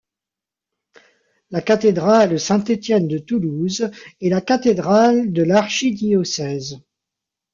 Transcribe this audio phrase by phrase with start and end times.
[1.51, 6.79] La cathédrale Saint-Étienne de Toulouse est la cathédrale de l'archidiocèse.